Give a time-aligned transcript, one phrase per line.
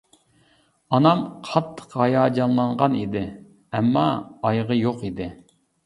[0.97, 5.35] ئانام قاتتىق ھاياجانلانغان ئىدى، ئەمما ئايىغى يوق ئىدى.